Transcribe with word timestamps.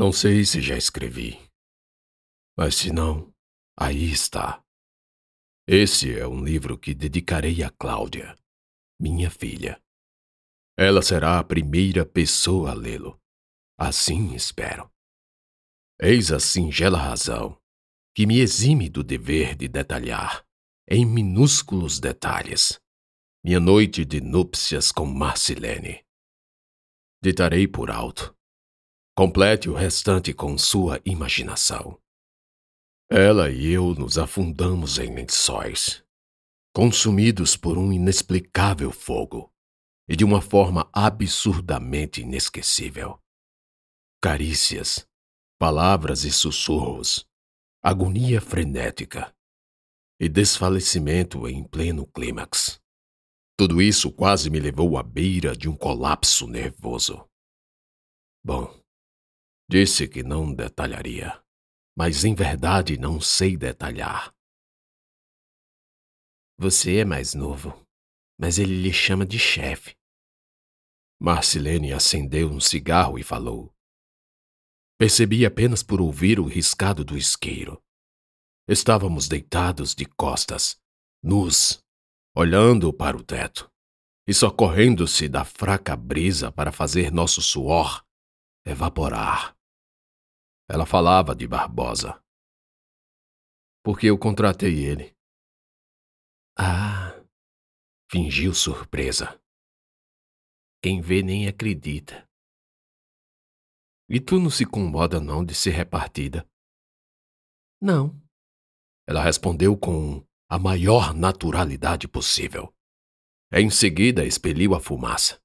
Não 0.00 0.12
sei 0.12 0.46
se 0.46 0.62
já 0.62 0.78
escrevi. 0.78 1.38
Mas 2.56 2.74
se 2.76 2.90
não, 2.90 3.30
aí 3.78 4.10
está. 4.10 4.64
Esse 5.68 6.18
é 6.18 6.26
um 6.26 6.42
livro 6.42 6.78
que 6.78 6.94
dedicarei 6.94 7.62
a 7.62 7.68
Cláudia, 7.68 8.34
minha 8.98 9.30
filha. 9.30 9.78
Ela 10.74 11.02
será 11.02 11.38
a 11.38 11.44
primeira 11.44 12.06
pessoa 12.06 12.70
a 12.70 12.72
lê-lo. 12.72 13.20
Assim 13.78 14.34
espero. 14.34 14.90
Eis 16.00 16.32
a 16.32 16.40
singela 16.40 16.96
razão 16.96 17.60
que 18.16 18.24
me 18.24 18.38
exime 18.38 18.88
do 18.88 19.04
dever 19.04 19.54
de 19.54 19.68
detalhar, 19.68 20.46
em 20.88 21.04
minúsculos 21.04 22.00
detalhes, 22.00 22.80
minha 23.44 23.60
noite 23.60 24.06
de 24.06 24.22
núpcias 24.22 24.92
com 24.92 25.04
Marcilene. 25.04 26.02
Ditarei 27.22 27.68
por 27.68 27.90
alto. 27.90 28.34
Complete 29.20 29.68
o 29.68 29.74
restante 29.74 30.32
com 30.32 30.56
sua 30.56 30.98
imaginação. 31.04 32.00
Ela 33.10 33.50
e 33.50 33.70
eu 33.70 33.94
nos 33.94 34.16
afundamos 34.16 34.98
em 34.98 35.14
lençóis, 35.14 36.02
consumidos 36.74 37.54
por 37.54 37.76
um 37.76 37.92
inexplicável 37.92 38.90
fogo 38.90 39.52
e 40.08 40.16
de 40.16 40.24
uma 40.24 40.40
forma 40.40 40.88
absurdamente 40.90 42.22
inesquecível. 42.22 43.20
Carícias, 44.22 45.06
palavras 45.58 46.24
e 46.24 46.32
sussurros, 46.32 47.28
agonia 47.82 48.40
frenética 48.40 49.36
e 50.18 50.30
desfalecimento 50.30 51.46
em 51.46 51.62
pleno 51.62 52.06
clímax. 52.06 52.80
Tudo 53.54 53.82
isso 53.82 54.10
quase 54.10 54.48
me 54.48 54.58
levou 54.58 54.96
à 54.96 55.02
beira 55.02 55.54
de 55.54 55.68
um 55.68 55.76
colapso 55.76 56.46
nervoso. 56.46 57.28
Bom, 58.42 58.79
disse 59.70 60.08
que 60.08 60.24
não 60.24 60.52
detalharia, 60.52 61.40
mas 61.96 62.24
em 62.24 62.34
verdade 62.34 62.98
não 62.98 63.20
sei 63.20 63.56
detalhar. 63.56 64.34
Você 66.58 66.96
é 66.96 67.04
mais 67.04 67.34
novo, 67.34 67.86
mas 68.36 68.58
ele 68.58 68.82
lhe 68.82 68.92
chama 68.92 69.24
de 69.24 69.38
chefe. 69.38 69.96
Marcilene 71.20 71.92
acendeu 71.92 72.50
um 72.50 72.58
cigarro 72.58 73.16
e 73.16 73.22
falou. 73.22 73.72
Percebi 74.98 75.46
apenas 75.46 75.84
por 75.84 76.00
ouvir 76.00 76.40
o 76.40 76.46
riscado 76.46 77.04
do 77.04 77.16
isqueiro. 77.16 77.80
Estávamos 78.66 79.28
deitados 79.28 79.94
de 79.94 80.04
costas, 80.04 80.80
nus, 81.22 81.80
olhando 82.34 82.92
para 82.92 83.16
o 83.16 83.22
teto, 83.22 83.70
e 84.26 84.34
socorrendo-se 84.34 85.28
da 85.28 85.44
fraca 85.44 85.94
brisa 85.94 86.50
para 86.50 86.72
fazer 86.72 87.12
nosso 87.12 87.40
suor 87.40 88.04
evaporar. 88.66 89.59
Ela 90.72 90.86
falava 90.86 91.34
de 91.34 91.48
Barbosa. 91.48 92.22
Porque 93.82 94.06
eu 94.06 94.16
contratei 94.16 94.84
ele. 94.84 95.12
Ah! 96.56 97.20
Fingiu 98.08 98.54
surpresa. 98.54 99.36
Quem 100.80 101.00
vê 101.00 101.24
nem 101.24 101.48
acredita. 101.48 102.24
E 104.08 104.20
tu 104.20 104.38
não 104.38 104.48
se 104.48 104.62
incomoda 104.62 105.18
não 105.18 105.44
de 105.44 105.56
ser 105.56 105.70
repartida? 105.70 106.48
Não. 107.82 108.14
Ela 109.08 109.24
respondeu 109.24 109.76
com 109.76 110.24
a 110.48 110.56
maior 110.56 111.12
naturalidade 111.12 112.06
possível. 112.06 112.72
Em 113.52 113.70
seguida 113.70 114.24
expeliu 114.24 114.76
a 114.76 114.80
fumaça, 114.80 115.42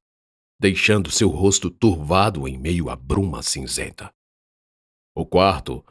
deixando 0.59 1.09
seu 1.09 1.29
rosto 1.29 1.71
turvado 1.71 2.47
em 2.47 2.59
meio 2.59 2.91
à 2.91 2.95
bruma 2.95 3.41
cinzenta. 3.41 4.13
O 5.17 5.25
quarto, 5.25 5.81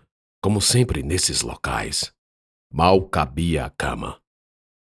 como 0.42 0.60
sempre 0.60 1.02
nesses 1.02 1.40
locais, 1.40 2.14
mal 2.70 3.08
cabia 3.08 3.64
a 3.64 3.70
cama, 3.70 4.22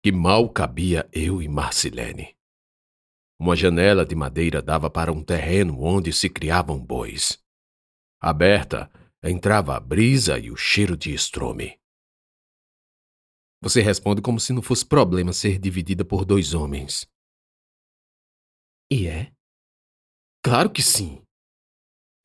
que 0.04 0.12
mal 0.12 0.52
cabia 0.52 1.08
eu 1.14 1.40
e 1.40 1.48
Marcilene. 1.48 2.36
Uma 3.40 3.56
janela 3.56 4.04
de 4.04 4.14
madeira 4.14 4.60
dava 4.60 4.90
para 4.90 5.10
um 5.10 5.24
terreno 5.24 5.80
onde 5.80 6.12
se 6.12 6.28
criavam 6.28 6.78
bois. 6.78 7.42
Aberta, 8.20 8.90
entrava 9.22 9.74
a 9.74 9.80
brisa 9.80 10.38
e 10.38 10.50
o 10.50 10.56
cheiro 10.56 10.94
de 10.94 11.14
estrume. 11.14 11.80
Você 13.62 13.80
responde 13.80 14.20
como 14.20 14.38
se 14.38 14.52
não 14.52 14.60
fosse 14.60 14.84
problema 14.84 15.32
ser 15.32 15.58
dividida 15.58 16.04
por 16.04 16.26
dois 16.26 16.52
homens. 16.52 17.10
E 18.90 19.06
é? 19.06 19.32
Claro 20.44 20.70
que 20.70 20.82
sim. 20.82 21.22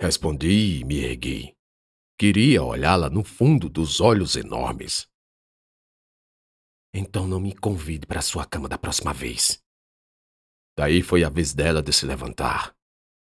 Respondi 0.01 0.81
e 0.81 0.83
me 0.83 0.97
ergui. 0.97 1.55
Queria 2.17 2.63
olhá-la 2.63 3.09
no 3.09 3.23
fundo 3.23 3.67
dos 3.67 3.99
olhos 3.99 4.35
enormes. 4.35 5.09
Então 6.93 7.27
não 7.27 7.39
me 7.39 7.55
convide 7.55 8.05
para 8.05 8.21
sua 8.21 8.45
cama 8.45 8.69
da 8.69 8.77
próxima 8.77 9.11
vez. 9.11 9.61
Daí 10.77 11.01
foi 11.01 11.23
a 11.23 11.29
vez 11.29 11.53
dela 11.53 11.81
de 11.81 11.91
se 11.91 12.05
levantar. 12.05 12.75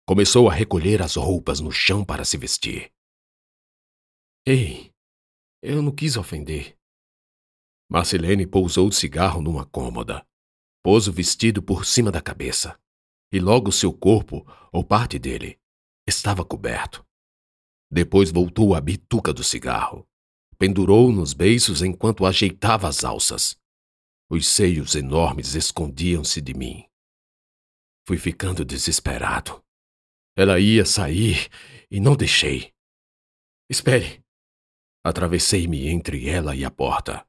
Começou 0.06 0.50
a 0.50 0.54
recolher 0.54 1.02
as 1.02 1.16
roupas 1.16 1.60
no 1.60 1.72
chão 1.72 2.04
para 2.04 2.26
se 2.26 2.38
vestir. 2.38 2.92
Ei, 4.46 4.94
eu 5.62 5.82
não 5.82 5.92
quis 5.92 6.18
ofender. 6.18 6.78
Marcelene 7.90 8.46
pousou 8.46 8.90
o 8.90 8.92
cigarro 8.92 9.42
numa 9.42 9.66
cômoda, 9.66 10.26
pôs 10.84 11.08
o 11.08 11.14
vestido 11.14 11.64
por 11.64 11.86
cima 11.86 12.12
da 12.12 12.22
cabeça, 12.22 12.80
e 13.32 13.40
logo 13.40 13.72
seu 13.72 13.92
corpo, 13.92 14.46
ou 14.72 14.84
parte 14.84 15.18
dele, 15.18 15.60
estava 16.08 16.44
coberto. 16.46 17.06
Depois 17.96 18.30
voltou 18.30 18.76
à 18.76 18.82
bituca 18.82 19.32
do 19.32 19.42
cigarro, 19.42 20.06
pendurou 20.58 21.14
nos 21.14 21.32
beiços 21.32 21.82
enquanto 21.82 22.26
ajeitava 22.26 22.90
as 22.90 23.06
alças. 23.06 23.58
Os 24.30 24.48
seios 24.48 24.96
enormes 24.96 25.56
escondiam-se 25.56 26.42
de 26.42 26.54
mim. 26.54 26.84
Fui 28.06 28.18
ficando 28.18 28.66
desesperado. 28.66 29.64
Ela 30.36 30.60
ia 30.60 30.86
sair 30.86 31.48
e 31.90 32.02
não 32.02 32.18
deixei. 32.18 32.74
Espere. 33.70 34.22
Atravessei-me 35.02 35.88
entre 35.88 36.28
ela 36.28 36.54
e 36.54 36.66
a 36.66 36.70
porta. 36.70 37.26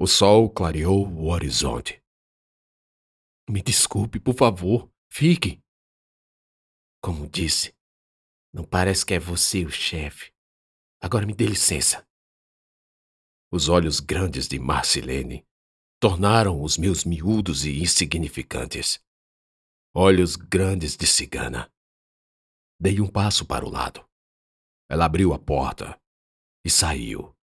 O 0.00 0.06
sol 0.06 0.48
clareou 0.48 1.06
o 1.06 1.26
horizonte. 1.26 2.02
Me 3.50 3.60
desculpe, 3.60 4.18
por 4.18 4.34
favor. 4.34 4.90
Fique. 5.12 5.60
Como 7.02 7.28
disse, 7.28 7.74
não 8.54 8.64
parece 8.64 9.04
que 9.04 9.12
é 9.12 9.18
você 9.18 9.64
o 9.64 9.70
chefe. 9.70 10.32
Agora 11.02 11.26
me 11.26 11.34
dê 11.34 11.44
licença. 11.44 12.06
Os 13.50 13.68
olhos 13.68 13.98
grandes 13.98 14.46
de 14.46 14.60
Marcilene 14.60 15.44
tornaram 16.00 16.62
os 16.62 16.78
meus 16.78 17.04
miúdos 17.04 17.64
e 17.64 17.80
insignificantes. 17.82 19.02
Olhos 19.92 20.36
grandes 20.36 20.96
de 20.96 21.04
cigana. 21.04 21.68
Dei 22.80 23.00
um 23.00 23.08
passo 23.08 23.44
para 23.44 23.64
o 23.64 23.70
lado. 23.70 24.08
Ela 24.88 25.06
abriu 25.06 25.34
a 25.34 25.38
porta 25.38 26.00
e 26.64 26.70
saiu. 26.70 27.36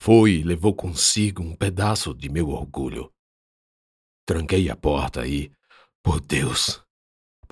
Foi 0.00 0.32
e 0.32 0.42
levou 0.44 0.74
consigo 0.74 1.42
um 1.42 1.56
pedaço 1.56 2.14
de 2.14 2.28
meu 2.28 2.50
orgulho. 2.50 3.12
Tranquei 4.24 4.70
a 4.70 4.76
porta 4.76 5.26
e, 5.26 5.52
por 6.02 6.20
Deus, 6.20 6.83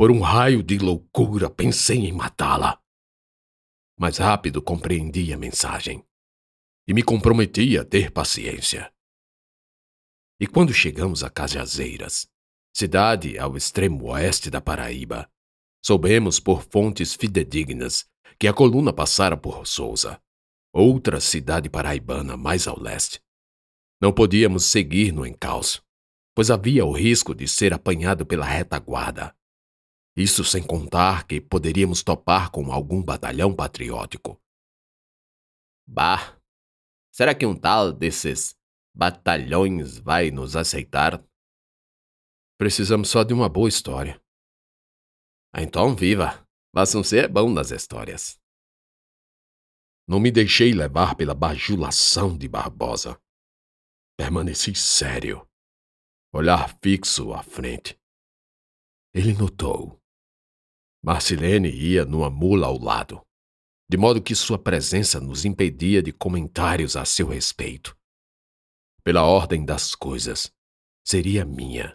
por 0.02 0.10
um 0.10 0.18
raio 0.18 0.64
de 0.64 0.78
loucura 0.78 1.48
pensei 1.48 2.08
em 2.08 2.12
matá-la. 2.12 2.76
Mas 3.96 4.18
rápido 4.18 4.60
compreendi 4.60 5.32
a 5.32 5.36
mensagem 5.36 6.04
e 6.88 6.92
me 6.92 7.04
comprometi 7.04 7.78
a 7.78 7.84
ter 7.84 8.10
paciência. 8.10 8.92
E 10.40 10.46
quando 10.48 10.74
chegamos 10.74 11.22
a 11.22 11.30
Cajazeiras, 11.30 12.28
cidade 12.76 13.38
ao 13.38 13.56
extremo 13.56 14.10
oeste 14.10 14.50
da 14.50 14.60
Paraíba, 14.60 15.30
Soubemos 15.80 16.40
por 16.40 16.64
fontes 16.64 17.14
fidedignas 17.14 18.04
que 18.40 18.48
a 18.48 18.52
coluna 18.52 18.92
passara 18.92 19.36
por 19.36 19.64
Souza, 19.68 20.20
outra 20.72 21.20
cidade 21.20 21.70
paraibana 21.70 22.36
mais 22.36 22.66
ao 22.66 22.76
leste. 22.76 23.22
Não 24.00 24.12
podíamos 24.12 24.64
seguir 24.64 25.12
no 25.12 25.24
encalço, 25.24 25.80
pois 26.34 26.50
havia 26.50 26.84
o 26.84 26.90
risco 26.90 27.32
de 27.32 27.46
ser 27.46 27.72
apanhado 27.72 28.26
pela 28.26 28.44
retaguarda. 28.44 29.32
Isso 30.16 30.44
sem 30.44 30.62
contar 30.62 31.26
que 31.26 31.40
poderíamos 31.40 32.02
topar 32.02 32.50
com 32.50 32.70
algum 32.70 33.02
batalhão 33.02 33.54
patriótico. 33.54 34.40
Bah! 35.86 36.38
Será 37.10 37.34
que 37.34 37.46
um 37.46 37.56
tal 37.56 37.92
desses 37.92 38.54
batalhões 38.94 39.98
vai 39.98 40.30
nos 40.30 40.54
aceitar? 40.54 41.22
Precisamos 42.58 43.08
só 43.08 43.22
de 43.22 43.32
uma 43.32 43.48
boa 43.48 43.68
história. 43.68 44.22
Então 45.54 45.94
viva! 45.94 46.46
Você 46.74 47.18
é 47.20 47.28
bom 47.28 47.50
nas 47.50 47.70
histórias. 47.70 48.40
Não 50.08 50.18
me 50.18 50.30
deixei 50.30 50.72
levar 50.72 51.14
pela 51.14 51.34
bajulação 51.34 52.36
de 52.36 52.48
Barbosa. 52.48 53.20
Permaneci 54.16 54.74
sério, 54.74 55.46
olhar 56.32 56.78
fixo 56.82 57.32
à 57.32 57.42
frente. 57.42 57.98
Ele 59.14 59.34
notou. 59.34 60.01
Marcilene 61.04 61.68
ia 61.68 62.04
numa 62.04 62.30
mula 62.30 62.66
ao 62.66 62.78
lado. 62.78 63.20
de 63.92 63.98
modo 63.98 64.22
que 64.22 64.34
sua 64.34 64.58
presença 64.58 65.20
nos 65.20 65.44
impedia 65.44 66.02
de 66.02 66.12
comentários 66.12 66.96
a 66.96 67.04
seu 67.04 67.28
respeito. 67.28 67.94
Pela 69.04 69.22
ordem 69.22 69.66
das 69.66 69.94
coisas, 69.94 70.50
seria 71.04 71.44
minha, 71.44 71.94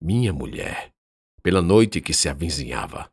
minha 0.00 0.32
mulher, 0.32 0.92
pela 1.40 1.62
noite 1.62 2.00
que 2.00 2.12
se 2.12 2.28
avizinhava. 2.28 3.08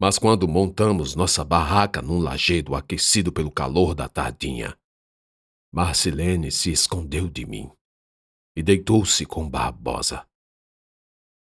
Mas 0.00 0.18
quando 0.18 0.48
montamos 0.48 1.14
nossa 1.14 1.44
barraca 1.44 2.00
num 2.00 2.18
lajedo 2.18 2.74
aquecido 2.74 3.30
pelo 3.30 3.50
calor 3.50 3.94
da 3.94 4.08
tardinha, 4.08 4.74
Marcelene 5.70 6.50
se 6.50 6.72
escondeu 6.72 7.28
de 7.28 7.44
mim 7.44 7.70
e 8.56 8.62
deitou-se 8.62 9.26
com 9.26 9.46
Barbosa. 9.46 10.26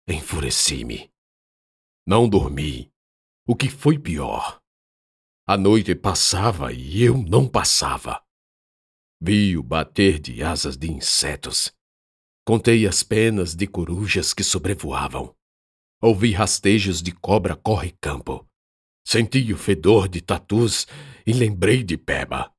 Enfureci-me. 0.09 1.13
Não 2.09 2.29
dormi. 2.29 2.93
O 3.45 3.57
que 3.57 3.69
foi 3.69 3.99
pior? 3.99 4.63
A 5.45 5.57
noite 5.57 5.93
passava 5.93 6.73
e 6.73 7.03
eu 7.03 7.19
não 7.19 7.49
passava. 7.49 8.25
Vi 9.21 9.59
o 9.59 9.63
bater 9.63 10.21
de 10.21 10.41
asas 10.41 10.77
de 10.77 10.89
insetos. 10.89 11.75
Contei 12.45 12.87
as 12.87 13.03
penas 13.03 13.57
de 13.57 13.67
corujas 13.67 14.33
que 14.33 14.45
sobrevoavam. 14.45 15.35
Ouvi 16.01 16.31
rastejos 16.31 17.03
de 17.03 17.11
cobra 17.11 17.57
corre-campo. 17.57 18.49
Senti 19.05 19.53
o 19.53 19.59
fedor 19.59 20.09
de 20.09 20.21
tatus 20.21 20.87
e 21.27 21.33
lembrei 21.33 21.83
de 21.83 21.99
Peba. 21.99 22.55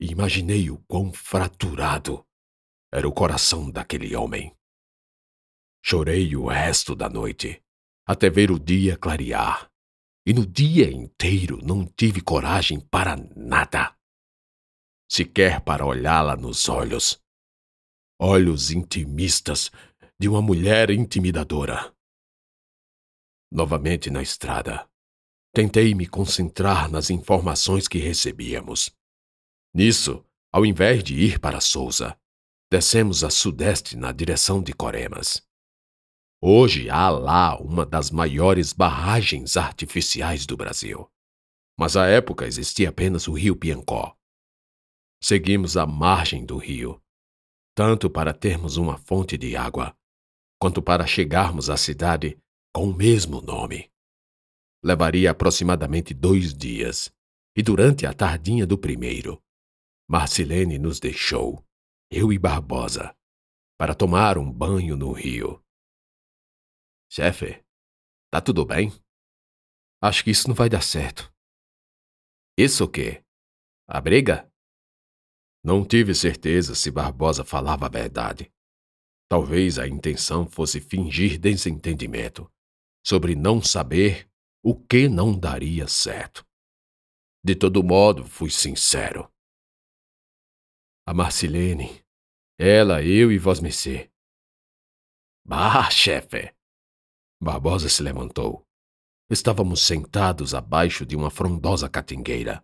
Imaginei 0.00 0.70
o 0.70 0.78
quão 0.88 1.12
fraturado 1.12 2.24
era 2.90 3.06
o 3.06 3.12
coração 3.12 3.70
daquele 3.70 4.16
homem. 4.16 4.56
Chorei 5.84 6.34
o 6.34 6.46
resto 6.46 6.94
da 6.94 7.10
noite, 7.10 7.62
até 8.10 8.28
ver 8.28 8.50
o 8.50 8.58
dia 8.58 8.96
clarear, 8.96 9.70
e 10.26 10.32
no 10.32 10.44
dia 10.44 10.90
inteiro 10.90 11.58
não 11.62 11.86
tive 11.86 12.20
coragem 12.20 12.80
para 12.80 13.16
nada. 13.36 13.96
Sequer 15.08 15.60
para 15.60 15.86
olhá-la 15.86 16.36
nos 16.36 16.68
olhos. 16.68 17.22
Olhos 18.20 18.70
intimistas 18.70 19.70
de 20.18 20.28
uma 20.28 20.42
mulher 20.42 20.90
intimidadora. 20.90 21.94
Novamente 23.52 24.10
na 24.10 24.22
estrada, 24.22 24.88
tentei 25.54 25.94
me 25.94 26.06
concentrar 26.06 26.90
nas 26.90 27.10
informações 27.10 27.86
que 27.86 27.98
recebíamos. 27.98 28.90
Nisso, 29.74 30.24
ao 30.52 30.66
invés 30.66 31.04
de 31.04 31.14
ir 31.14 31.38
para 31.38 31.60
Souza, 31.60 32.18
Descemos 32.72 33.24
a 33.24 33.30
sudeste 33.30 33.96
na 33.96 34.12
direção 34.12 34.62
de 34.62 34.72
Coremas. 34.72 35.42
Hoje 36.42 36.88
há 36.88 37.10
lá 37.10 37.60
uma 37.60 37.84
das 37.84 38.10
maiores 38.10 38.72
barragens 38.72 39.58
artificiais 39.58 40.46
do 40.46 40.56
Brasil. 40.56 41.06
Mas 41.78 41.96
à 41.96 42.06
época 42.06 42.46
existia 42.46 42.88
apenas 42.88 43.28
o 43.28 43.32
rio 43.32 43.54
Piancó. 43.54 44.16
Seguimos 45.22 45.76
a 45.76 45.86
margem 45.86 46.46
do 46.46 46.56
rio, 46.56 46.98
tanto 47.74 48.08
para 48.08 48.32
termos 48.32 48.78
uma 48.78 48.96
fonte 48.96 49.36
de 49.36 49.54
água, 49.54 49.94
quanto 50.58 50.80
para 50.80 51.06
chegarmos 51.06 51.68
à 51.68 51.76
cidade 51.76 52.38
com 52.74 52.88
o 52.88 52.94
mesmo 52.94 53.42
nome. 53.42 53.90
Levaria 54.82 55.32
aproximadamente 55.32 56.14
dois 56.14 56.54
dias, 56.54 57.12
e 57.54 57.62
durante 57.62 58.06
a 58.06 58.14
tardinha 58.14 58.66
do 58.66 58.78
primeiro, 58.78 59.42
Marcilene 60.08 60.78
nos 60.78 60.98
deixou 60.98 61.62
eu 62.10 62.32
e 62.32 62.38
Barbosa, 62.38 63.14
para 63.78 63.94
tomar 63.94 64.38
um 64.38 64.50
banho 64.50 64.96
no 64.96 65.12
rio. 65.12 65.62
Chefe, 67.12 67.60
tá 68.30 68.40
tudo 68.40 68.64
bem? 68.64 68.92
Acho 70.00 70.22
que 70.22 70.30
isso 70.30 70.46
não 70.46 70.54
vai 70.54 70.68
dar 70.68 70.80
certo. 70.80 71.28
Isso 72.56 72.84
o 72.84 72.88
quê? 72.88 73.24
A 73.88 74.00
briga? 74.00 74.48
Não 75.64 75.84
tive 75.84 76.14
certeza 76.14 76.76
se 76.76 76.88
Barbosa 76.88 77.44
falava 77.44 77.86
a 77.86 77.88
verdade. 77.88 78.52
Talvez 79.28 79.76
a 79.76 79.88
intenção 79.88 80.48
fosse 80.48 80.80
fingir 80.80 81.36
desentendimento 81.36 82.48
sobre 83.04 83.34
não 83.34 83.60
saber 83.60 84.30
o 84.62 84.76
que 84.76 85.08
não 85.08 85.36
daria 85.36 85.88
certo. 85.88 86.46
De 87.42 87.56
todo 87.56 87.82
modo, 87.82 88.24
fui 88.24 88.50
sincero. 88.50 89.28
A 91.04 91.12
Marcilene. 91.12 92.04
Ela, 92.56 93.02
eu 93.02 93.32
e 93.32 93.38
Vosmecê. 93.38 94.12
Bah, 95.44 95.90
chefe! 95.90 96.54
Barbosa 97.42 97.88
se 97.88 98.02
levantou. 98.02 98.66
Estávamos 99.30 99.86
sentados 99.86 100.54
abaixo 100.54 101.06
de 101.06 101.16
uma 101.16 101.30
frondosa 101.30 101.88
catingueira, 101.88 102.62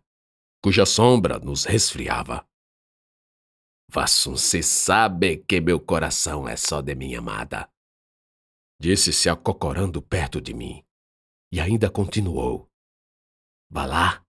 cuja 0.62 0.84
sombra 0.84 1.38
nos 1.38 1.64
resfriava. 1.64 2.46
Vassunce 3.88 4.62
sabe 4.62 5.38
que 5.38 5.61
meu 5.61 5.81
coração 5.81 6.49
é 6.49 6.56
só 6.56 6.82
de 6.82 6.94
minha 6.94 7.20
amada. 7.20 7.70
Disse 8.78 9.12
se 9.12 9.28
acocorando 9.28 10.02
perto 10.02 10.40
de 10.40 10.52
mim. 10.52 10.84
E 11.52 11.61
ainda 11.61 11.88
continuou. 11.88 12.69
Vá 13.70 13.87
lá, 13.87 14.26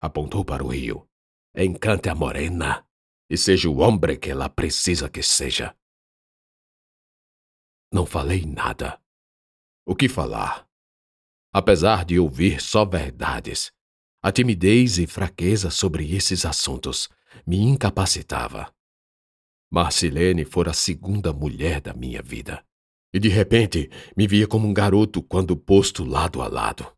apontou 0.00 0.44
para 0.44 0.62
o 0.62 0.68
rio. 0.68 1.08
Encante 1.56 2.08
a 2.08 2.14
morena 2.14 2.86
e 3.28 3.36
seja 3.36 3.68
o 3.68 3.78
homem 3.78 4.18
que 4.20 4.30
ela 4.30 4.48
precisa 4.48 5.08
que 5.08 5.22
seja. 5.22 5.76
Não 7.92 8.06
falei 8.06 8.44
nada. 8.44 9.00
O 9.86 9.94
que 9.94 10.08
falar? 10.08 10.68
Apesar 11.52 12.04
de 12.04 12.18
ouvir 12.18 12.60
só 12.60 12.84
verdades, 12.84 13.72
a 14.22 14.30
timidez 14.30 14.98
e 14.98 15.06
fraqueza 15.06 15.70
sobre 15.70 16.14
esses 16.14 16.44
assuntos 16.44 17.08
me 17.46 17.56
incapacitava. 17.56 18.72
Marcilene 19.72 20.44
fora 20.44 20.70
a 20.70 20.74
segunda 20.74 21.32
mulher 21.32 21.80
da 21.80 21.94
minha 21.94 22.22
vida. 22.22 22.64
E 23.12 23.18
de 23.18 23.28
repente 23.28 23.90
me 24.16 24.26
via 24.26 24.46
como 24.46 24.68
um 24.68 24.74
garoto 24.74 25.22
quando 25.22 25.56
posto 25.56 26.04
lado 26.04 26.42
a 26.42 26.48
lado. 26.48 26.96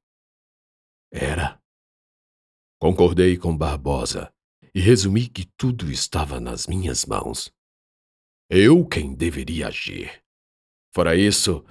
Era. 1.10 1.60
Concordei 2.78 3.36
com 3.38 3.56
Barbosa 3.56 4.32
e 4.74 4.80
resumi 4.80 5.28
que 5.28 5.44
tudo 5.56 5.90
estava 5.90 6.40
nas 6.40 6.66
minhas 6.66 7.04
mãos. 7.06 7.52
Eu 8.50 8.86
quem 8.86 9.14
deveria 9.14 9.68
agir. 9.68 10.22
Fora 10.94 11.14
isso, 11.16 11.64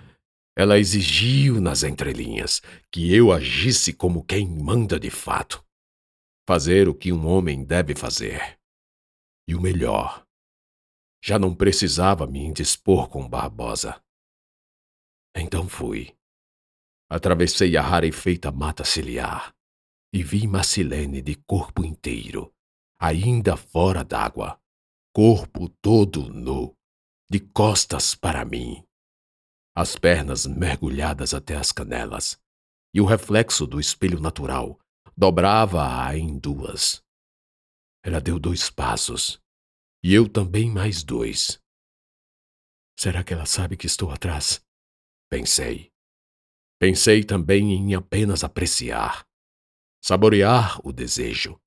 ela 0.56 0.78
exigiu 0.78 1.62
nas 1.62 1.84
entrelinhas 1.84 2.62
que 2.92 3.14
eu 3.14 3.32
agisse 3.32 3.94
como 3.94 4.24
quem 4.24 4.48
manda 4.48 5.00
de 5.00 5.10
fato. 5.10 5.64
Fazer 6.48 6.88
o 6.90 6.96
que 6.96 7.14
um 7.14 7.26
homem 7.28 7.64
deve 7.64 7.96
fazer. 7.96 8.60
E 9.48 9.56
o 9.56 9.62
melhor, 9.62 10.26
já 11.24 11.38
não 11.38 11.56
precisava 11.56 12.28
me 12.28 12.40
indispor 12.40 13.08
com 13.10 13.28
Barbosa. 13.28 14.02
Então 15.36 15.70
fui. 15.70 16.16
Atravessei 17.10 17.78
a 17.78 17.82
rarefeita 17.82 18.52
mata 18.52 18.84
ciliar 18.84 19.54
e 20.14 20.24
vi 20.24 20.48
Macilene 20.48 21.22
de 21.22 21.36
corpo 21.36 21.86
inteiro, 21.86 22.54
ainda 23.00 23.56
fora 23.56 24.04
d'água, 24.04 24.60
corpo 25.14 25.70
todo 25.82 26.30
nu, 26.30 26.76
de 27.30 27.40
costas 27.40 28.14
para 28.14 28.44
mim, 28.44 28.84
as 29.76 29.96
pernas 29.96 30.46
mergulhadas 30.46 31.34
até 31.34 31.56
as 31.56 31.72
canelas, 31.72 32.40
e 32.94 33.00
o 33.00 33.06
reflexo 33.06 33.66
do 33.66 33.80
espelho 33.80 34.20
natural 34.20 34.80
dobrava-a 35.16 36.18
em 36.18 36.38
duas. 36.38 37.04
Ela 38.04 38.20
deu 38.20 38.40
dois 38.40 38.70
passos, 38.70 39.40
e 40.04 40.14
eu 40.14 40.28
também 40.28 40.70
mais 40.70 41.04
dois. 41.04 41.62
Será 42.98 43.24
que 43.24 43.34
ela 43.34 43.46
sabe 43.46 43.78
que 43.78 43.86
estou 43.86 44.12
atrás? 44.12 44.64
Pensei. 45.30 45.92
Pensei 46.80 47.24
também 47.24 47.74
em 47.74 47.94
apenas 47.94 48.44
apreciar, 48.44 49.26
saborear 50.04 50.80
o 50.86 50.92
desejo, 50.92 51.62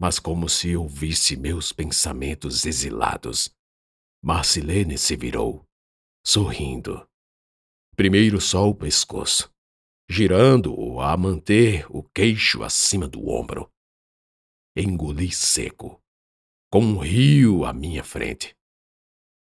mas 0.00 0.18
como 0.18 0.48
se 0.48 0.76
ouvisse 0.76 1.36
meus 1.36 1.72
pensamentos 1.72 2.66
exilados. 2.66 3.54
Marcilene 4.20 4.98
se 4.98 5.16
virou, 5.16 5.64
sorrindo. 6.26 7.08
Primeiro 8.02 8.40
só 8.40 8.68
o 8.68 8.74
pescoço, 8.74 9.48
girando-o 10.10 11.00
a 11.00 11.16
manter 11.16 11.86
o 11.88 12.02
queixo 12.02 12.64
acima 12.64 13.06
do 13.06 13.28
ombro. 13.28 13.70
Engoli 14.76 15.30
seco, 15.30 16.02
com 16.68 16.80
um 16.80 16.98
rio 16.98 17.64
à 17.64 17.72
minha 17.72 18.02
frente. 18.02 18.56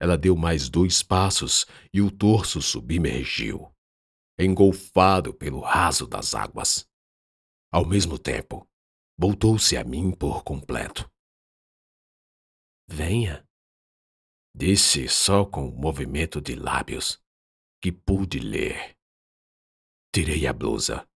Ela 0.01 0.17
deu 0.17 0.35
mais 0.35 0.67
dois 0.67 1.03
passos 1.03 1.67
e 1.93 2.01
o 2.01 2.09
torso 2.09 2.59
submergiu, 2.59 3.71
engolfado 4.39 5.31
pelo 5.31 5.59
raso 5.59 6.07
das 6.07 6.33
águas. 6.33 6.89
Ao 7.71 7.85
mesmo 7.85 8.17
tempo, 8.17 8.67
voltou-se 9.15 9.77
a 9.77 9.83
mim 9.83 10.11
por 10.11 10.43
completo. 10.43 11.07
Venha, 12.89 13.47
disse 14.57 15.07
só 15.07 15.45
com 15.45 15.67
um 15.67 15.79
movimento 15.79 16.41
de 16.41 16.55
lábios 16.55 17.21
que 17.81 17.91
pude 17.91 18.39
ler. 18.39 18.95
Tirei 20.13 20.47
a 20.47 20.53
blusa, 20.53 21.07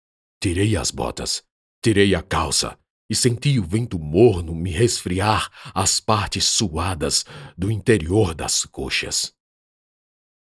tirei 0.40 0.76
as 0.76 0.90
botas 0.90 1.44
Tirei 1.82 2.14
a 2.14 2.22
calça 2.22 2.78
e 3.10 3.16
senti 3.16 3.58
o 3.58 3.64
vento 3.64 3.98
morno 3.98 4.54
me 4.54 4.70
resfriar 4.70 5.50
as 5.74 5.98
partes 5.98 6.46
suadas 6.46 7.24
do 7.58 7.72
interior 7.72 8.34
das 8.34 8.64
coxas. 8.64 9.36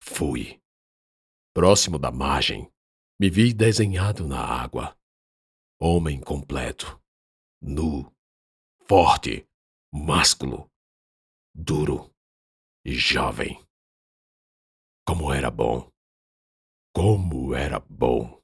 Fui. 0.02 0.60
Próximo 1.54 2.00
da 2.00 2.10
margem, 2.10 2.68
me 3.18 3.30
vi 3.30 3.54
desenhado 3.54 4.26
na 4.26 4.40
água. 4.40 4.96
Homem 5.80 6.20
completo, 6.20 7.00
nu, 7.62 8.12
forte, 8.88 9.48
másculo, 9.92 10.68
duro 11.54 12.12
e 12.84 12.92
jovem. 12.92 13.64
Como 15.06 15.32
era 15.32 15.50
bom! 15.50 15.89
Como 16.92 17.54
era 17.54 17.78
bom! 17.78 18.42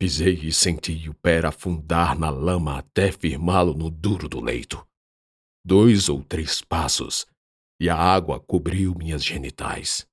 Pisei 0.00 0.34
e 0.34 0.52
senti 0.52 1.08
o 1.08 1.14
pé 1.14 1.44
afundar 1.44 2.18
na 2.18 2.30
lama 2.30 2.78
até 2.78 3.12
firmá-lo 3.12 3.74
no 3.74 3.90
duro 3.90 4.28
do 4.28 4.40
leito. 4.40 4.86
Dois 5.64 6.08
ou 6.08 6.24
três 6.24 6.62
passos, 6.62 7.26
e 7.80 7.90
a 7.90 7.96
água 7.96 8.40
cobriu 8.40 8.94
minhas 8.94 9.24
genitais. 9.24 10.08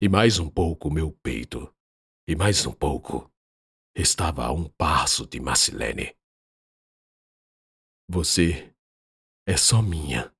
E 0.00 0.08
mais 0.08 0.38
um 0.38 0.48
pouco 0.48 0.90
meu 0.90 1.10
peito. 1.10 1.74
E 2.28 2.36
mais 2.36 2.64
um 2.66 2.72
pouco. 2.72 3.28
Estava 3.96 4.44
a 4.44 4.52
um 4.52 4.68
passo 4.68 5.26
de 5.26 5.40
Marcilene. 5.40 6.14
Você 8.08 8.72
é 9.46 9.56
só 9.56 9.82
minha, 9.82 10.32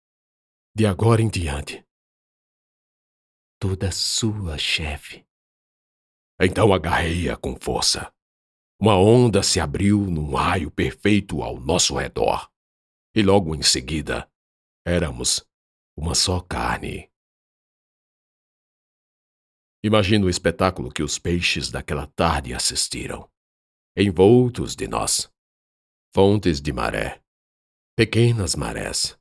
de 0.76 0.86
agora 0.86 1.20
em 1.20 1.28
diante. 1.28 1.84
Toda 3.58 3.90
sua, 3.90 4.56
chefe. 4.56 5.27
Então 6.40 6.72
agarrei-a 6.72 7.36
com 7.36 7.56
força. 7.60 8.12
Uma 8.80 8.96
onda 8.96 9.42
se 9.42 9.58
abriu 9.58 10.02
num 10.02 10.34
raio 10.34 10.70
perfeito 10.70 11.42
ao 11.42 11.58
nosso 11.58 11.96
redor. 11.96 12.48
E 13.14 13.22
logo 13.22 13.54
em 13.54 13.62
seguida, 13.62 14.30
éramos 14.86 15.44
uma 15.96 16.14
só 16.14 16.40
carne. 16.40 17.10
Imagino 19.82 20.26
o 20.26 20.30
espetáculo 20.30 20.90
que 20.90 21.02
os 21.02 21.18
peixes 21.18 21.70
daquela 21.70 22.06
tarde 22.06 22.54
assistiram, 22.54 23.28
envoltos 23.96 24.76
de 24.76 24.86
nós. 24.86 25.30
Fontes 26.14 26.60
de 26.60 26.72
maré, 26.72 27.22
pequenas 27.96 28.54
marés, 28.54 29.18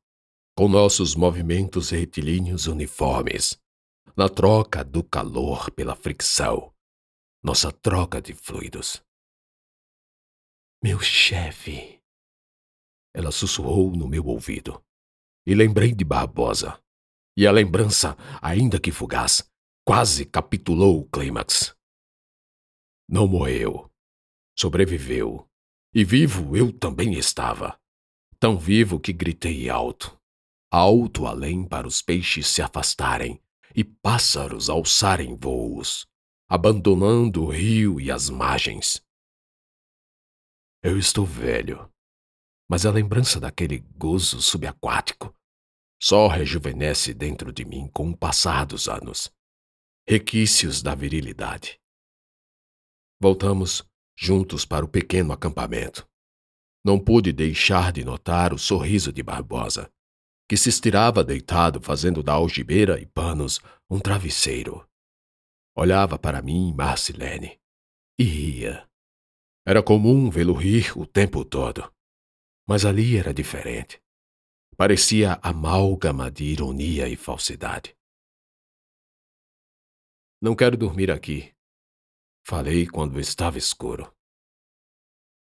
com 0.56 0.68
nossos 0.68 1.16
movimentos 1.16 1.90
retilíneos 1.90 2.66
uniformes, 2.66 3.60
na 4.16 4.30
troca 4.30 4.84
do 4.84 5.04
calor 5.04 5.70
pela 5.72 5.96
fricção, 5.96 6.74
nossa 7.48 7.72
troca 7.72 8.22
de 8.22 8.34
fluidos. 8.34 9.02
Meu 10.84 11.00
chefe. 11.00 12.02
Ela 13.16 13.32
sussurrou 13.32 13.90
no 13.90 14.06
meu 14.06 14.26
ouvido. 14.26 14.84
E 15.46 15.56
lembrei 15.56 15.96
de 15.96 16.04
Barbosa. 16.04 16.78
E 17.38 17.48
a 17.48 17.52
lembrança, 17.54 18.18
ainda 18.42 18.82
que 18.82 18.92
fugaz, 18.92 19.50
quase 19.86 20.26
capitulou 20.26 21.00
o 21.00 21.10
clímax. 21.10 21.74
Não 23.08 23.26
morreu. 23.26 23.90
Sobreviveu. 24.54 25.50
E 25.96 26.04
vivo 26.04 26.58
eu 26.58 26.78
também 26.78 27.14
estava. 27.14 27.80
Tão 28.38 28.60
vivo 28.60 29.00
que 29.00 29.14
gritei 29.14 29.70
alto. 29.70 30.20
Alto 30.70 31.26
além 31.26 31.66
para 31.66 31.88
os 31.88 32.02
peixes 32.02 32.48
se 32.48 32.62
afastarem 32.62 33.42
e 33.74 33.86
pássaros 33.86 34.70
alçarem 34.70 35.38
voos, 35.38 36.06
abandonando 36.50 37.44
o 37.44 37.50
rio 37.50 38.00
e 38.00 38.12
as 38.12 38.30
margens 38.30 39.02
eu 40.84 40.98
estou 40.98 41.26
velho, 41.26 41.92
mas 42.70 42.86
a 42.86 42.92
lembrança 42.92 43.40
daquele 43.40 43.80
gozo 43.98 44.42
subaquático 44.42 45.36
só 46.02 46.28
rejuvenesce 46.28 47.14
dentro 47.14 47.52
de 47.52 47.66
mim 47.66 47.90
com 47.92 48.12
o 48.12 48.18
passar 48.18 48.66
dos 48.66 48.88
anos. 48.88 49.30
Requícios 50.08 50.82
da 50.82 50.94
virilidade. 50.94 51.78
Voltamos 53.20 53.84
juntos 54.16 54.64
para 54.64 54.86
o 54.86 54.88
pequeno 54.88 55.34
acampamento. 55.34 56.08
Não 56.86 56.98
pude 56.98 57.34
deixar 57.34 57.92
de 57.92 58.06
notar 58.06 58.54
o 58.54 58.58
sorriso 58.58 59.12
de 59.12 59.22
Barbosa, 59.22 59.92
que 60.48 60.56
se 60.56 60.70
estirava 60.70 61.24
deitado 61.24 61.82
fazendo 61.82 62.22
da 62.24 62.34
algibeira 62.34 62.98
e 63.02 63.06
panos 63.06 63.60
um 63.90 64.00
travesseiro. 64.00 64.88
Olhava 65.80 66.18
para 66.18 66.42
mim, 66.42 66.74
Marcilene, 66.74 67.62
e 68.18 68.24
ria. 68.24 68.90
Era 69.64 69.84
comum 69.84 70.28
vê-lo 70.28 70.54
rir 70.54 70.98
o 70.98 71.06
tempo 71.06 71.46
todo. 71.46 71.94
Mas 72.68 72.84
ali 72.84 73.16
era 73.16 73.32
diferente. 73.32 74.02
Parecia 74.76 75.40
amálgama 75.44 76.32
de 76.32 76.46
ironia 76.46 77.08
e 77.08 77.16
falsidade. 77.16 77.96
Não 80.42 80.56
quero 80.56 80.76
dormir 80.76 81.12
aqui. 81.12 81.56
Falei 82.44 82.88
quando 82.88 83.20
estava 83.20 83.60
escuro. 83.60 84.12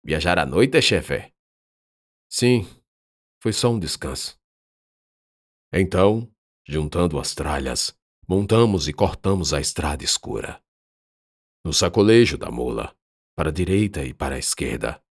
Viajar 0.06 0.40
à 0.40 0.46
noite, 0.46 0.82
chefe? 0.82 1.34
Sim, 2.30 2.62
foi 3.42 3.52
só 3.52 3.72
um 3.72 3.80
descanso. 3.80 4.40
Então, 5.74 6.34
juntando 6.66 7.20
as 7.20 7.36
tralhas, 7.36 7.94
montamos 8.28 8.88
e 8.88 8.94
cortamos 8.94 9.54
a 9.54 9.60
estrada 9.60 10.04
escura. 10.04 10.64
No 11.66 11.74
sacolejo 11.74 12.38
da 12.38 12.52
mula, 12.52 12.96
para 13.36 13.50
a 13.50 13.54
direita 13.54 14.04
e 14.04 14.14
para 14.14 14.36
a 14.36 14.40
esquerda. 14.40 15.02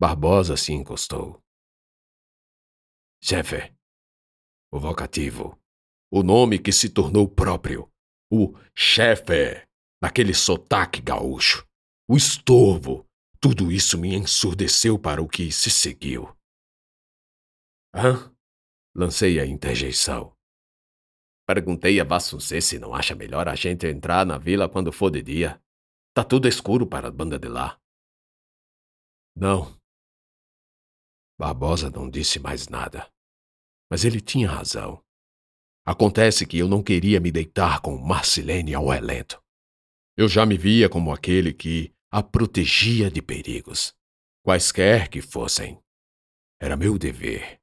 Barbosa 0.00 0.56
se 0.56 0.72
encostou. 0.72 1.42
Chefe. 3.22 3.74
O 4.72 4.78
vocativo. 4.78 5.58
O 6.10 6.22
nome 6.22 6.58
que 6.58 6.72
se 6.72 6.88
tornou 6.88 7.28
próprio. 7.28 7.90
O 8.30 8.54
chefe. 8.74 9.66
Naquele 10.00 10.32
sotaque 10.34 11.00
gaúcho. 11.00 11.66
O 12.08 12.16
estorvo. 12.16 13.04
Tudo 13.40 13.72
isso 13.72 13.98
me 13.98 14.14
ensurdeceu 14.14 14.98
para 14.98 15.20
o 15.20 15.28
que 15.28 15.50
se 15.50 15.70
seguiu. 15.70 16.34
Hã? 17.94 18.32
Lancei 18.94 19.40
a 19.40 19.46
interjeição. 19.46 20.37
Perguntei 21.48 21.98
a 21.98 22.04
Vassuncê 22.04 22.60
se 22.60 22.78
não 22.78 22.94
acha 22.94 23.14
melhor 23.14 23.48
a 23.48 23.54
gente 23.54 23.86
entrar 23.86 24.26
na 24.26 24.36
vila 24.36 24.68
quando 24.68 24.92
for 24.92 25.10
de 25.10 25.22
dia. 25.22 25.58
Tá 26.12 26.22
tudo 26.22 26.46
escuro 26.46 26.86
para 26.86 27.08
a 27.08 27.10
banda 27.10 27.38
de 27.38 27.48
lá. 27.48 27.80
Não. 29.34 29.74
Barbosa 31.40 31.88
não 31.88 32.10
disse 32.10 32.38
mais 32.38 32.68
nada. 32.68 33.10
Mas 33.90 34.04
ele 34.04 34.20
tinha 34.20 34.46
razão. 34.46 35.02
Acontece 35.86 36.46
que 36.46 36.58
eu 36.58 36.68
não 36.68 36.82
queria 36.82 37.18
me 37.18 37.32
deitar 37.32 37.80
com 37.80 37.96
Marcilene 37.96 38.74
ao 38.74 38.86
relento. 38.86 39.42
Eu 40.18 40.28
já 40.28 40.44
me 40.44 40.58
via 40.58 40.86
como 40.86 41.14
aquele 41.14 41.54
que 41.54 41.94
a 42.10 42.22
protegia 42.22 43.10
de 43.10 43.22
perigos, 43.22 43.96
quaisquer 44.44 45.08
que 45.08 45.22
fossem. 45.22 45.82
Era 46.60 46.76
meu 46.76 46.98
dever. 46.98 47.58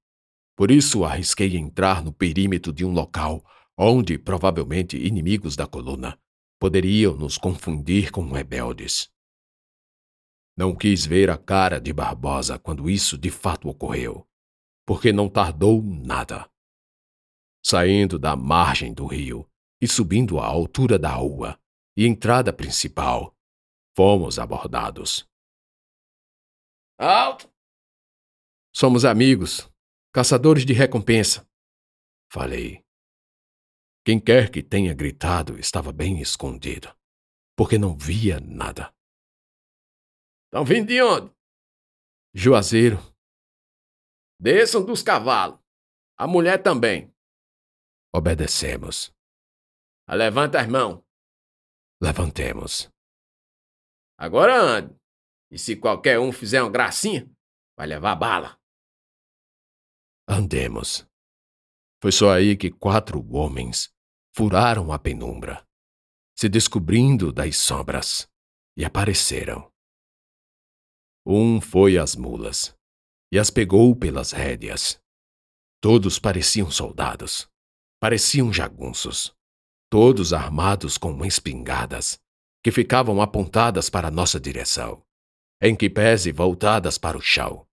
Por 0.56 0.72
isso 0.72 1.04
arrisquei 1.04 1.56
entrar 1.56 2.04
no 2.04 2.12
perímetro 2.12 2.74
de 2.74 2.84
um 2.84 2.92
local 2.92 3.46
onde 3.77 4.17
provavelmente 4.17 4.98
inimigos 4.98 5.55
da 5.55 5.67
coluna 5.67 6.20
poderiam 6.60 7.15
nos 7.15 7.38
confundir 7.38 8.12
com 8.12 8.32
rebeldes. 8.32 9.12
Não 10.58 10.75
quis 10.75 11.05
ver 11.05 11.29
a 11.29 11.38
cara 11.38 11.82
de 11.82 11.91
Barbosa 11.91 12.58
quando 12.58 12.89
isso 12.89 13.17
de 13.17 13.29
fato 13.29 13.67
ocorreu, 13.67 14.25
porque 14.86 15.12
não 15.12 15.29
tardou 15.29 15.82
nada. 15.82 16.50
Saindo 17.63 18.17
da 18.17 18.36
margem 18.36 18.94
do 18.94 19.05
rio 19.05 19.50
e 19.82 19.88
subindo 19.88 20.39
à 20.39 20.46
altura 20.46 20.98
da 20.98 21.10
rua 21.10 21.60
e 21.98 22.05
entrada 22.05 22.53
principal, 22.53 23.36
fomos 23.96 24.39
abordados. 24.39 25.27
Alto! 26.98 27.51
Somos 28.74 29.03
amigos, 29.03 29.70
caçadores 30.13 30.65
de 30.65 30.74
recompensa, 30.74 31.46
falei. 32.32 32.85
Quem 34.06 34.20
quer 34.20 34.52
que 34.52 34.62
tenha 34.62 34.94
gritado 34.94 35.58
estava 35.58 35.92
bem 35.92 36.22
escondido, 36.22 36.96
porque 37.58 37.76
não 37.76 37.98
via 37.98 38.40
nada. 38.40 38.94
Estão 40.46 40.64
vindo 40.64 40.90
de 40.90 41.02
onde? 41.02 41.36
Juazeiro. 42.32 42.98
Desçam 44.40 44.86
dos 44.86 45.02
cavalos. 45.02 45.60
A 46.20 46.28
mulher 46.28 46.62
também. 46.62 47.12
Obedecemos. 48.14 49.12
Levanta 50.08 50.62
as 50.62 50.68
mãos. 50.68 51.04
Levantemos. 52.00 52.88
Agora 54.20 54.56
ande. 54.56 54.96
E 55.50 55.58
se 55.58 55.76
qualquer 55.76 56.20
um 56.20 56.32
fizer 56.32 56.62
uma 56.62 56.72
gracinha, 56.72 57.28
vai 57.76 57.88
levar 57.88 58.16
bala. 58.16 58.62
Andemos. 60.30 61.10
Foi 62.00 62.12
só 62.12 62.32
aí 62.32 62.56
que 62.56 62.70
quatro 62.70 63.20
homens 63.34 63.95
furaram 64.36 64.92
a 64.92 65.00
penumbra, 65.00 65.65
se 66.38 66.50
descobrindo 66.50 67.32
das 67.32 67.56
sombras, 67.56 68.27
e 68.77 68.84
apareceram. 68.84 69.72
Um 71.25 71.62
foi 71.62 71.98
às 71.98 72.18
mulas 72.18 72.75
e 73.32 73.39
as 73.39 73.50
pegou 73.50 73.96
pelas 73.96 74.34
rédeas. 74.34 75.00
Todos 75.82 76.20
pareciam 76.20 76.70
soldados, 76.70 77.48
pareciam 77.98 78.51
jagunços, 78.51 79.34
todos 79.89 80.34
armados 80.34 80.98
com 80.98 81.24
espingardas, 81.24 82.20
que 82.62 82.74
ficavam 82.74 83.22
apontadas 83.22 83.89
para 83.89 84.12
nossa 84.12 84.38
direção, 84.38 85.01
em 85.62 85.74
que 85.74 85.89
pese 85.89 86.34
voltadas 86.34 86.98
para 86.98 87.18
o 87.18 87.22
chão. 87.22 87.65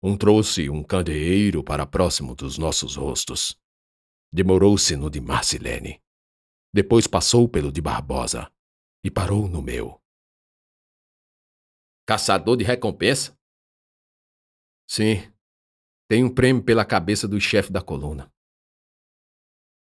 Um 0.00 0.16
trouxe 0.16 0.70
um 0.70 0.84
candeeiro 0.84 1.64
para 1.64 1.84
próximo 1.84 2.36
dos 2.36 2.56
nossos 2.56 2.94
rostos. 2.94 3.60
Demorou-se 4.32 4.96
no 4.96 5.10
de 5.10 5.20
Marcilene. 5.20 6.02
Depois 6.72 7.06
passou 7.06 7.46
pelo 7.46 7.70
de 7.70 7.82
Barbosa 7.82 8.50
e 9.04 9.10
parou 9.10 9.46
no 9.46 9.60
meu. 9.60 10.00
Caçador 12.06 12.56
de 12.56 12.64
recompensa? 12.64 13.38
Sim. 14.88 15.30
Tem 16.08 16.24
um 16.24 16.34
prêmio 16.34 16.64
pela 16.64 16.84
cabeça 16.84 17.28
do 17.28 17.38
chefe 17.38 17.70
da 17.70 17.82
coluna. 17.82 18.32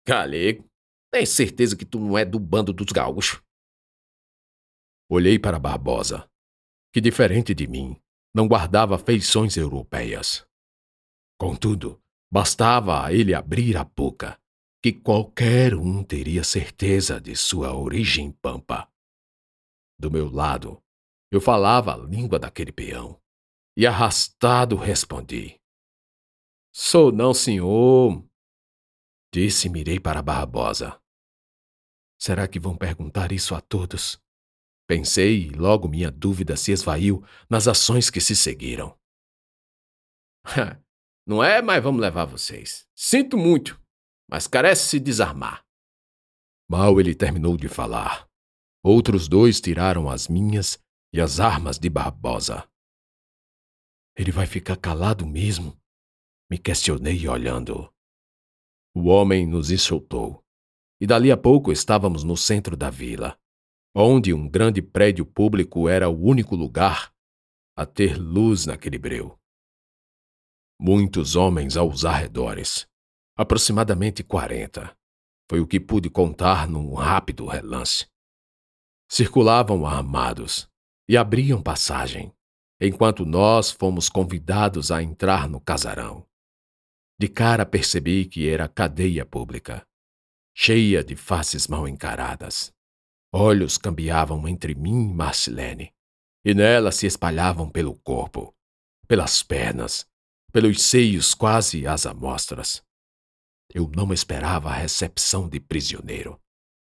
Galego, 0.05 0.69
tem 1.11 1.25
certeza 1.25 1.75
que 1.75 1.85
tu 1.85 1.99
não 1.99 2.17
é 2.17 2.25
do 2.25 2.39
bando 2.39 2.73
dos 2.73 2.91
gaúchos? 2.91 3.41
Olhei 5.09 5.39
para 5.39 5.59
Barbosa, 5.59 6.29
que, 6.93 6.99
diferente 6.99 7.53
de 7.53 7.67
mim, 7.67 7.95
não 8.33 8.47
guardava 8.47 8.97
feições 8.97 9.55
europeias. 9.55 10.45
Contudo, 11.39 12.01
bastava 12.35 13.05
a 13.05 13.13
ele 13.13 13.33
abrir 13.33 13.77
a 13.77 13.85
boca, 13.85 14.37
que 14.83 14.91
qualquer 14.91 15.73
um 15.73 16.03
teria 16.03 16.43
certeza 16.43 17.17
de 17.21 17.33
sua 17.33 17.73
origem 17.73 18.29
pampa. 18.29 18.91
Do 19.97 20.11
meu 20.11 20.29
lado, 20.29 20.83
eu 21.31 21.39
falava 21.39 21.93
a 21.93 21.97
língua 21.97 22.37
daquele 22.37 22.73
peão 22.73 23.17
e 23.77 23.87
arrastado 23.87 24.75
respondi. 24.75 25.61
Sou 26.73 27.09
não, 27.09 27.33
senhor. 27.33 28.21
Disse 29.33 29.67
e 29.67 29.71
mirei 29.71 29.97
para 29.97 30.21
Barbosa. 30.21 31.01
Será 32.19 32.49
que 32.49 32.59
vão 32.59 32.75
perguntar 32.75 33.31
isso 33.31 33.55
a 33.55 33.61
todos? 33.61 34.21
Pensei 34.85 35.43
e 35.43 35.49
logo 35.51 35.87
minha 35.87 36.11
dúvida 36.11 36.57
se 36.57 36.73
esvaiu 36.73 37.23
nas 37.49 37.65
ações 37.65 38.09
que 38.09 38.19
se 38.19 38.35
seguiram. 38.35 38.93
Não 41.25 41.43
é, 41.43 41.61
mas 41.61 41.83
vamos 41.83 42.01
levar 42.01 42.25
vocês. 42.25 42.87
Sinto 42.95 43.37
muito, 43.37 43.81
mas 44.29 44.47
carece 44.47 44.87
se 44.87 44.99
desarmar. 44.99 45.65
Mal 46.69 46.99
ele 46.99 47.15
terminou 47.15 47.57
de 47.57 47.67
falar, 47.67 48.27
outros 48.83 49.27
dois 49.27 49.59
tiraram 49.59 50.09
as 50.09 50.27
minhas 50.27 50.79
e 51.13 51.21
as 51.21 51.39
armas 51.39 51.79
de 51.79 51.89
Barbosa. 51.89 52.67
Ele 54.17 54.31
vai 54.31 54.45
ficar 54.45 54.77
calado 54.77 55.25
mesmo? 55.25 55.77
Me 56.49 56.57
questionei 56.57 57.27
olhando. 57.27 57.91
O 58.95 59.07
homem 59.07 59.45
nos 59.45 59.71
enxotou, 59.71 60.43
e 61.01 61.07
dali 61.07 61.31
a 61.31 61.37
pouco 61.37 61.71
estávamos 61.71 62.23
no 62.23 62.37
centro 62.37 62.77
da 62.77 62.89
vila, 62.89 63.37
onde 63.95 64.33
um 64.33 64.47
grande 64.47 64.81
prédio 64.81 65.25
público 65.25 65.89
era 65.89 66.07
o 66.07 66.17
único 66.17 66.55
lugar 66.55 67.13
a 67.75 67.85
ter 67.85 68.17
luz 68.17 68.65
naquele 68.65 68.97
breu. 68.97 69.37
Muitos 70.79 71.35
homens 71.35 71.77
aos 71.77 72.03
arredores, 72.03 72.85
aproximadamente 73.37 74.23
quarenta, 74.23 74.95
foi 75.49 75.61
o 75.61 75.67
que 75.67 75.79
pude 75.79 76.09
contar 76.09 76.67
num 76.67 76.93
rápido 76.93 77.45
relance. 77.45 78.05
Circulavam 79.09 79.85
armados 79.85 80.67
e 81.07 81.15
abriam 81.15 81.61
passagem, 81.61 82.33
enquanto 82.81 83.25
nós 83.25 83.71
fomos 83.71 84.09
convidados 84.09 84.91
a 84.91 85.01
entrar 85.01 85.47
no 85.47 85.61
casarão. 85.61 86.27
De 87.17 87.29
cara 87.29 87.65
percebi 87.65 88.25
que 88.25 88.49
era 88.49 88.67
cadeia 88.67 89.25
pública, 89.25 89.87
cheia 90.53 91.03
de 91.03 91.15
faces 91.15 91.67
mal 91.67 91.87
encaradas. 91.87 92.73
Olhos 93.33 93.77
cambiavam 93.77 94.45
entre 94.47 94.75
mim 94.75 95.09
e 95.09 95.13
Marcelene, 95.13 95.93
e 96.43 96.53
nela 96.53 96.91
se 96.91 97.05
espalhavam 97.07 97.69
pelo 97.69 97.95
corpo, 97.95 98.53
pelas 99.07 99.41
pernas, 99.41 100.05
pelos 100.55 100.83
seios 100.83 101.33
quase 101.33 101.85
às 101.85 102.05
amostras. 102.05 102.81
Eu 103.73 103.91
não 103.93 104.13
esperava 104.13 104.69
a 104.69 104.73
recepção 104.73 105.49
de 105.49 105.59
prisioneiro. 105.59 106.41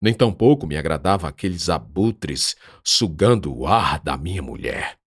Nem 0.03 0.13
tampouco 0.13 0.67
me 0.67 0.77
agradava 0.77 1.27
aqueles 1.27 1.71
abutres 1.71 2.57
sugando 2.85 3.57
o 3.57 3.67
ar 3.67 3.99
da 4.01 4.19
minha 4.19 4.43
mulher. 4.43 5.01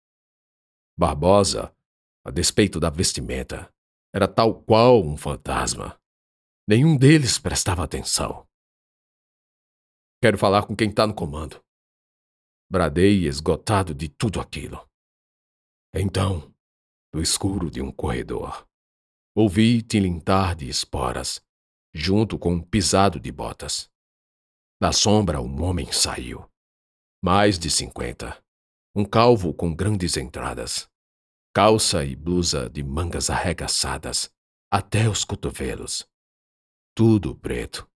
Barbosa, 0.96 1.74
a 2.24 2.30
despeito 2.30 2.78
da 2.78 2.90
vestimenta, 2.90 3.68
era 4.14 4.28
tal 4.28 4.62
qual 4.62 5.02
um 5.02 5.16
fantasma. 5.16 6.00
Nenhum 6.64 6.96
deles 6.96 7.40
prestava 7.40 7.82
atenção. 7.82 8.46
Quero 10.22 10.38
falar 10.38 10.64
com 10.64 10.76
quem 10.76 10.90
está 10.90 11.08
no 11.08 11.12
comando. 11.12 11.60
Bradei 12.70 13.26
esgotado 13.26 13.92
de 13.92 14.08
tudo 14.08 14.40
aquilo. 14.40 14.88
Então, 15.92 16.53
do 17.14 17.22
escuro 17.22 17.70
de 17.70 17.80
um 17.80 17.92
corredor, 17.92 18.68
ouvi 19.36 19.80
tilintar 19.80 20.56
de 20.56 20.68
esporas, 20.68 21.40
junto 21.94 22.36
com 22.36 22.54
um 22.54 22.60
pisado 22.60 23.20
de 23.20 23.30
botas. 23.30 23.88
Da 24.82 24.90
sombra, 24.90 25.40
um 25.40 25.62
homem 25.62 25.92
saiu. 25.92 26.44
Mais 27.22 27.56
de 27.56 27.70
cinquenta 27.70 28.42
um 28.96 29.04
calvo 29.04 29.54
com 29.54 29.74
grandes 29.74 30.16
entradas, 30.16 30.88
calça 31.52 32.04
e 32.04 32.16
blusa 32.16 32.68
de 32.68 32.82
mangas 32.82 33.30
arregaçadas 33.30 34.32
até 34.68 35.08
os 35.08 35.24
cotovelos. 35.24 36.08
Tudo 36.96 37.36
preto, 37.36 37.88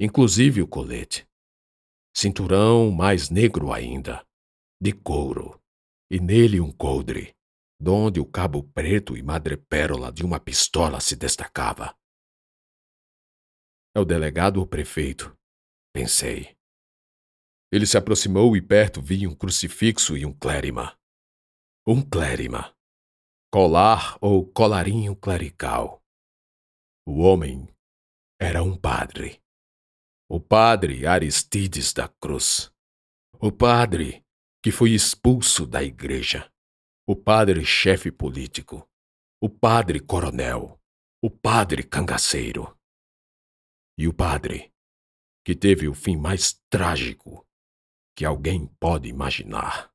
inclusive 0.00 0.62
o 0.62 0.68
colete. 0.68 1.26
Cinturão 2.14 2.90
mais 2.90 3.28
negro 3.28 3.72
ainda, 3.72 4.26
de 4.80 4.92
couro, 4.92 5.60
e 6.10 6.18
nele 6.18 6.60
um 6.60 6.70
coldre, 6.70 7.34
donde 7.80 8.20
o 8.20 8.26
cabo 8.26 8.62
preto 8.62 9.16
e 9.16 9.22
madrepérola 9.22 10.12
de 10.12 10.24
uma 10.24 10.40
pistola 10.40 11.00
se 11.00 11.16
destacava. 11.16 11.96
É 13.94 14.00
o 14.00 14.04
delegado 14.04 14.58
ou 14.58 14.66
prefeito? 14.66 15.36
Pensei. 15.92 16.56
Ele 17.72 17.86
se 17.86 17.96
aproximou 17.96 18.56
e 18.56 18.62
perto 18.62 19.02
vi 19.02 19.26
um 19.26 19.34
crucifixo 19.34 20.16
e 20.16 20.24
um 20.24 20.32
clérima. 20.32 20.98
Um 21.86 22.02
clérima. 22.02 22.74
Colar 23.52 24.18
ou 24.20 24.46
colarinho 24.46 25.14
clerical. 25.14 26.02
O 27.06 27.20
homem 27.20 27.68
era 28.40 28.62
um 28.62 28.76
padre. 28.76 29.42
O 30.28 30.40
padre 30.40 31.06
Aristides 31.06 31.92
da 31.92 32.08
Cruz. 32.08 32.72
O 33.40 33.52
padre 33.52 34.24
que 34.62 34.72
foi 34.72 34.92
expulso 34.92 35.66
da 35.66 35.82
igreja. 35.82 36.50
O 37.06 37.14
padre 37.14 37.66
chefe 37.66 38.10
político. 38.10 38.88
O 39.38 39.50
padre 39.50 40.00
coronel. 40.00 40.80
O 41.22 41.28
padre 41.28 41.82
cangaceiro. 41.82 42.74
E 43.98 44.08
o 44.08 44.14
padre 44.14 44.72
que 45.44 45.54
teve 45.54 45.86
o 45.86 45.92
fim 45.92 46.16
mais 46.16 46.58
trágico 46.70 47.46
que 48.16 48.24
alguém 48.24 48.66
pode 48.80 49.06
imaginar. 49.06 49.93